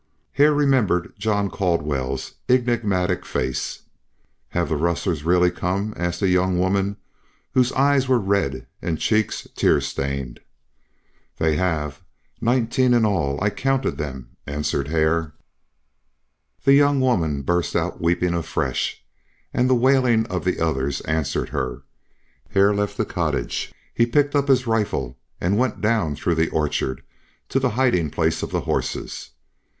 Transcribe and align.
Hare 0.31 0.51
remembered 0.51 1.13
John 1.19 1.51
Caldwell's 1.51 2.33
enigmatic 2.49 3.23
face. 3.23 3.83
"Have 4.49 4.69
the 4.69 4.75
rustlers 4.75 5.23
really 5.23 5.51
come?" 5.51 5.93
asked 5.95 6.23
a 6.23 6.27
young 6.27 6.57
woman, 6.57 6.97
whose 7.53 7.71
eyes 7.73 8.07
were 8.07 8.17
red 8.17 8.65
and 8.81 8.97
cheeks 8.97 9.47
tear 9.55 9.79
stained. 9.79 10.39
"They 11.37 11.55
have. 11.57 12.01
Nineteen 12.41 12.95
in 12.95 13.05
all. 13.05 13.39
I 13.43 13.51
counted 13.51 13.99
them," 13.99 14.29
answered 14.47 14.87
Hare. 14.87 15.33
The 16.65 16.73
young 16.73 16.99
woman 16.99 17.43
burst 17.43 17.75
out 17.75 18.01
weeping 18.01 18.33
afresh, 18.33 19.03
and 19.53 19.69
the 19.69 19.75
wailing 19.75 20.25
of 20.31 20.45
the 20.45 20.59
others 20.59 21.01
answered 21.01 21.49
her. 21.49 21.83
Hare 22.49 22.73
left 22.73 22.97
the 22.97 23.05
cottage. 23.05 23.71
He 23.93 24.07
picked 24.07 24.35
up 24.35 24.47
his 24.47 24.65
rifle 24.65 25.19
and 25.39 25.59
went 25.59 25.79
down 25.79 26.15
through 26.15 26.33
the 26.41 26.49
orchard 26.49 27.03
to 27.49 27.59
the 27.59 27.69
hiding 27.77 28.09
place 28.09 28.41
of 28.41 28.49
the 28.49 28.61
horses. 28.61 29.29